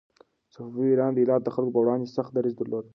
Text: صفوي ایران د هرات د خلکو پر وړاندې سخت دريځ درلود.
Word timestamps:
صفوي 0.53 0.85
ایران 0.91 1.11
د 1.13 1.17
هرات 1.23 1.41
د 1.43 1.49
خلکو 1.55 1.73
پر 1.75 1.81
وړاندې 1.83 2.13
سخت 2.17 2.31
دريځ 2.33 2.53
درلود. 2.57 2.85